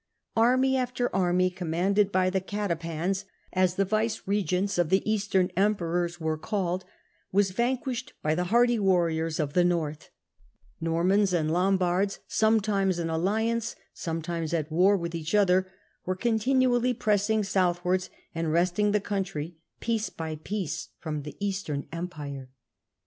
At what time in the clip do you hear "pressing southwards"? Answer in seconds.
16.95-18.09